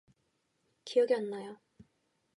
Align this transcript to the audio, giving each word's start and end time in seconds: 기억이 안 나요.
기억이 0.83 1.13
안 1.13 1.29
나요. 1.29 1.59